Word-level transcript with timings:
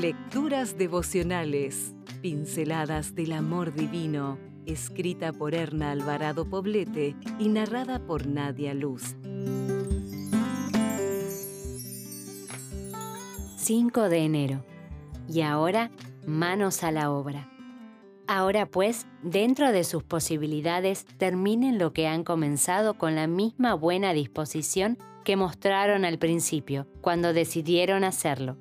Lecturas 0.00 0.78
devocionales, 0.78 1.94
pinceladas 2.22 3.14
del 3.14 3.32
amor 3.32 3.74
divino, 3.74 4.38
escrita 4.64 5.30
por 5.30 5.54
Erna 5.54 5.90
Alvarado 5.90 6.48
Poblete 6.48 7.14
y 7.38 7.50
narrada 7.50 7.98
por 7.98 8.26
Nadia 8.26 8.72
Luz. 8.72 9.14
5 13.58 14.08
de 14.08 14.18
enero. 14.24 14.64
Y 15.28 15.42
ahora, 15.42 15.90
manos 16.26 16.82
a 16.82 16.92
la 16.92 17.10
obra. 17.10 17.50
Ahora 18.26 18.64
pues, 18.64 19.06
dentro 19.22 19.70
de 19.70 19.84
sus 19.84 20.02
posibilidades, 20.02 21.04
terminen 21.18 21.78
lo 21.78 21.92
que 21.92 22.06
han 22.06 22.24
comenzado 22.24 22.94
con 22.94 23.16
la 23.16 23.26
misma 23.26 23.74
buena 23.74 24.14
disposición 24.14 24.96
que 25.24 25.36
mostraron 25.36 26.06
al 26.06 26.18
principio, 26.18 26.86
cuando 27.02 27.34
decidieron 27.34 28.02
hacerlo. 28.02 28.56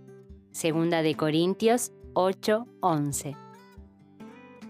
Segunda 0.60 1.02
de 1.04 1.16
Corintios 1.16 1.94
8:11. 2.16 3.38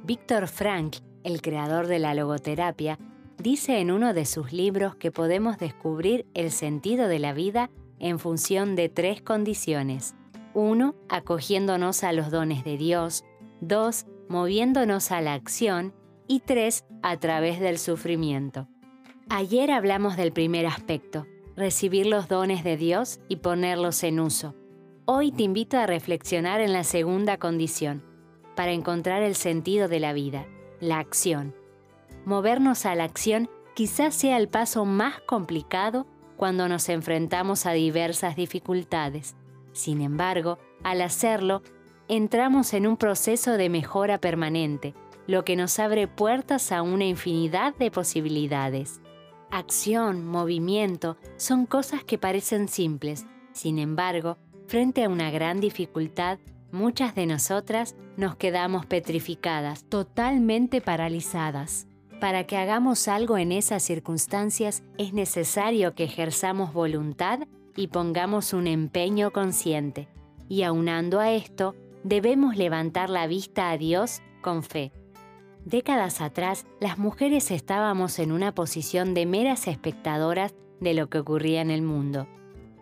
Víctor 0.04 0.48
Frank, 0.48 0.98
el 1.24 1.42
creador 1.42 1.88
de 1.88 1.98
la 1.98 2.14
logoterapia, 2.14 3.00
dice 3.40 3.80
en 3.80 3.90
uno 3.90 4.14
de 4.14 4.26
sus 4.26 4.54
libros 4.54 4.96
que 4.98 5.12
podemos 5.12 5.58
descubrir 5.58 6.28
el 6.36 6.52
sentido 6.52 7.08
de 7.08 7.18
la 7.18 7.34
vida 7.34 7.72
en 7.98 8.20
función 8.20 8.76
de 8.76 8.90
tres 8.90 9.24
condiciones. 9.24 10.14
1. 10.54 10.94
Acogiéndonos 11.10 12.04
a 12.04 12.14
los 12.14 12.30
dones 12.30 12.64
de 12.64 12.78
Dios. 12.78 13.26
2. 13.62 14.06
Moviéndonos 14.28 15.12
a 15.12 15.22
la 15.22 15.34
acción. 15.34 15.96
Y 16.28 16.42
3. 16.42 16.86
A 17.02 17.18
través 17.18 17.60
del 17.60 17.80
sufrimiento. 17.80 18.68
Ayer 19.28 19.72
hablamos 19.72 20.18
del 20.18 20.34
primer 20.34 20.68
aspecto, 20.68 21.26
recibir 21.56 22.06
los 22.06 22.28
dones 22.28 22.64
de 22.64 22.78
Dios 22.78 23.20
y 23.28 23.38
ponerlos 23.38 24.04
en 24.04 24.20
uso. 24.20 24.54
Hoy 25.12 25.32
te 25.32 25.42
invito 25.42 25.76
a 25.76 25.88
reflexionar 25.88 26.62
en 26.62 26.72
la 26.72 26.84
segunda 26.84 27.40
condición, 27.40 28.04
para 28.56 28.74
encontrar 28.74 29.24
el 29.24 29.34
sentido 29.34 29.88
de 29.88 30.00
la 30.00 30.14
vida, 30.14 30.46
la 30.80 31.00
acción. 31.00 31.56
Movernos 32.26 32.86
a 32.86 32.94
la 32.94 33.06
acción 33.06 33.50
quizás 33.74 34.14
sea 34.14 34.38
el 34.38 34.50
paso 34.50 34.86
más 34.86 35.20
complicado 35.22 36.06
cuando 36.38 36.68
nos 36.70 36.90
enfrentamos 36.90 37.66
a 37.66 37.72
diversas 37.72 38.36
dificultades. 38.36 39.36
Sin 39.72 40.02
embargo, 40.02 40.60
al 40.84 41.02
hacerlo, 41.02 41.64
entramos 42.08 42.76
en 42.76 42.86
un 42.86 42.96
proceso 42.96 43.54
de 43.54 43.68
mejora 43.68 44.20
permanente, 44.20 44.94
lo 45.26 45.44
que 45.44 45.56
nos 45.56 45.80
abre 45.80 46.08
puertas 46.08 46.72
a 46.72 46.84
una 46.84 47.06
infinidad 47.06 47.76
de 47.78 47.90
posibilidades. 47.90 49.02
Acción, 49.50 50.24
movimiento, 50.24 51.18
son 51.38 51.66
cosas 51.66 52.04
que 52.04 52.20
parecen 52.20 52.68
simples, 52.68 53.26
sin 53.54 53.80
embargo, 53.80 54.38
Frente 54.70 55.04
a 55.04 55.10
una 55.10 55.32
gran 55.32 55.60
dificultad, 55.60 56.38
muchas 56.72 57.16
de 57.16 57.26
nosotras 57.26 57.96
nos 58.18 58.36
quedamos 58.36 58.86
petrificadas, 58.86 59.84
totalmente 59.86 60.80
paralizadas. 60.80 61.88
Para 62.22 62.44
que 62.44 62.56
hagamos 62.56 63.08
algo 63.08 63.40
en 63.40 63.52
esas 63.52 63.82
circunstancias 63.82 64.84
es 65.00 65.12
necesario 65.12 65.96
que 65.96 66.04
ejerzamos 66.04 66.72
voluntad 66.72 67.40
y 67.76 67.88
pongamos 67.88 68.54
un 68.54 68.68
empeño 68.68 69.32
consciente. 69.32 70.08
Y 70.48 70.62
aunando 70.62 71.20
a 71.20 71.32
esto, 71.32 71.74
debemos 72.04 72.56
levantar 72.56 73.10
la 73.10 73.26
vista 73.26 73.72
a 73.72 73.78
Dios 73.80 74.22
con 74.44 74.62
fe. 74.62 74.92
Décadas 75.66 76.22
atrás, 76.22 76.68
las 76.80 77.00
mujeres 77.00 77.50
estábamos 77.50 78.20
en 78.20 78.32
una 78.32 78.54
posición 78.54 79.16
de 79.16 79.26
meras 79.26 79.68
espectadoras 79.68 80.54
de 80.80 80.94
lo 80.94 81.10
que 81.10 81.18
ocurría 81.18 81.62
en 81.62 81.72
el 81.72 81.82
mundo. 81.82 82.28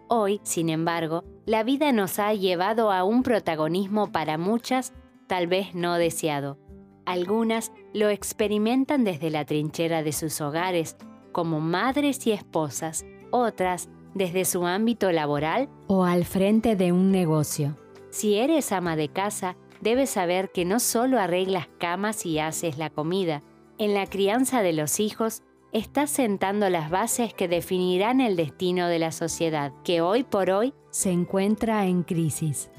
Hoy, 0.10 0.40
sin 0.44 0.70
embargo, 0.70 1.24
la 1.46 1.64
vida 1.64 1.92
nos 1.92 2.20
ha 2.20 2.34
llevado 2.34 2.92
a 2.92 3.04
un 3.04 3.24
protagonismo 3.24 4.12
para 4.12 4.38
muchas 4.38 4.94
tal 5.28 5.48
vez 5.48 5.76
no 5.76 5.96
deseado. 5.96 6.58
Algunas 7.06 7.72
lo 7.94 8.10
experimentan 8.10 9.04
desde 9.04 9.30
la 9.30 9.46
trinchera 9.46 10.04
de 10.04 10.14
sus 10.14 10.40
hogares, 10.42 10.96
como 11.32 11.60
madres 11.60 12.26
y 12.26 12.32
esposas, 12.32 13.06
otras 13.32 13.90
desde 14.14 14.46
su 14.46 14.66
ámbito 14.66 15.12
laboral 15.12 15.70
o 15.88 16.06
al 16.06 16.26
frente 16.26 16.76
de 16.76 16.92
un 16.92 17.12
negocio. 17.12 17.78
Si 18.10 18.36
eres 18.36 18.72
ama 18.72 18.96
de 18.96 19.10
casa, 19.10 19.58
debes 19.82 20.10
saber 20.10 20.52
que 20.52 20.66
no 20.66 20.80
solo 20.80 21.20
arreglas 21.20 21.68
camas 21.78 22.26
y 22.26 22.40
haces 22.40 22.78
la 22.78 22.90
comida, 22.90 23.44
en 23.78 23.94
la 23.94 24.08
crianza 24.08 24.62
de 24.62 24.74
los 24.74 25.00
hijos 25.00 25.44
estás 25.72 26.10
sentando 26.10 26.70
las 26.70 26.90
bases 26.90 27.34
que 27.34 27.48
definirán 27.48 28.22
el 28.22 28.36
destino 28.36 28.88
de 28.88 29.00
la 29.00 29.12
sociedad, 29.12 29.74
que 29.84 30.02
hoy 30.02 30.24
por 30.24 30.50
hoy 30.50 30.74
se 30.90 31.12
encuentra 31.12 31.86
en 31.86 32.04
crisis. 32.04 32.70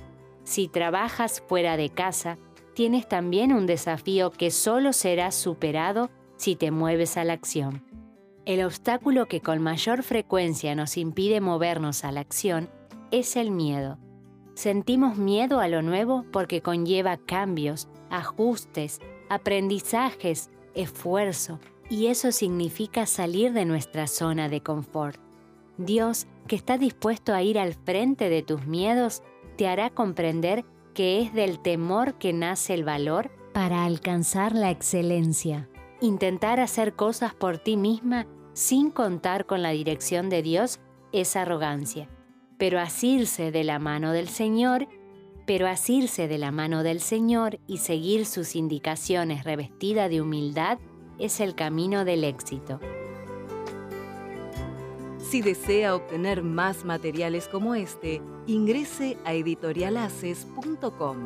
Si 0.44 0.68
trabajas 0.68 1.42
fuera 1.46 1.76
de 1.76 1.90
casa, 1.90 2.38
tienes 2.74 3.08
también 3.08 3.52
un 3.52 3.66
desafío 3.66 4.30
que 4.30 4.50
solo 4.50 4.92
será 4.92 5.30
superado 5.30 6.10
si 6.36 6.56
te 6.56 6.70
mueves 6.70 7.16
a 7.16 7.24
la 7.24 7.34
acción. 7.34 7.84
El 8.46 8.64
obstáculo 8.64 9.26
que 9.26 9.42
con 9.42 9.60
mayor 9.60 10.02
frecuencia 10.02 10.74
nos 10.74 10.96
impide 10.96 11.40
movernos 11.40 12.04
a 12.04 12.12
la 12.12 12.20
acción 12.20 12.70
es 13.10 13.36
el 13.36 13.50
miedo. 13.50 13.98
Sentimos 14.54 15.18
miedo 15.18 15.60
a 15.60 15.68
lo 15.68 15.82
nuevo 15.82 16.24
porque 16.32 16.62
conlleva 16.62 17.18
cambios, 17.18 17.88
ajustes, 18.10 19.00
aprendizajes, 19.28 20.50
esfuerzo, 20.74 21.60
y 21.90 22.06
eso 22.06 22.32
significa 22.32 23.06
salir 23.06 23.52
de 23.52 23.64
nuestra 23.64 24.06
zona 24.06 24.48
de 24.48 24.62
confort. 24.62 25.20
Dios, 25.78 26.26
que 26.46 26.56
está 26.56 26.76
dispuesto 26.76 27.34
a 27.34 27.42
ir 27.42 27.58
al 27.58 27.74
frente 27.74 28.28
de 28.28 28.42
tus 28.42 28.66
miedos, 28.66 29.22
te 29.56 29.68
hará 29.68 29.90
comprender 29.90 30.64
que 30.94 31.22
es 31.22 31.32
del 31.32 31.60
temor 31.60 32.18
que 32.18 32.32
nace 32.32 32.74
el 32.74 32.84
valor 32.84 33.30
para 33.52 33.84
alcanzar 33.84 34.54
la 34.54 34.70
excelencia. 34.70 35.68
Intentar 36.00 36.60
hacer 36.60 36.94
cosas 36.94 37.34
por 37.34 37.58
ti 37.58 37.76
misma 37.76 38.26
sin 38.52 38.90
contar 38.90 39.46
con 39.46 39.62
la 39.62 39.70
dirección 39.70 40.28
de 40.28 40.42
Dios 40.42 40.80
es 41.12 41.36
arrogancia. 41.36 42.08
Pero 42.58 42.80
asirse 42.80 43.52
de 43.52 43.64
la 43.64 43.78
mano 43.78 44.12
del 44.12 44.28
Señor, 44.28 44.88
pero 45.46 45.68
asirse 45.68 46.28
de 46.28 46.38
la 46.38 46.50
mano 46.50 46.82
del 46.82 47.00
Señor 47.00 47.60
y 47.66 47.78
seguir 47.78 48.26
sus 48.26 48.56
indicaciones 48.56 49.44
revestida 49.44 50.08
de 50.08 50.20
humildad 50.20 50.78
es 51.18 51.40
el 51.40 51.54
camino 51.54 52.04
del 52.04 52.24
éxito. 52.24 52.80
Si 55.18 55.42
desea 55.42 55.94
obtener 55.94 56.42
más 56.42 56.84
materiales 56.84 57.48
como 57.48 57.74
este, 57.74 58.22
ingrese 58.46 59.18
a 59.24 59.34
editorialaces.com. 59.34 61.16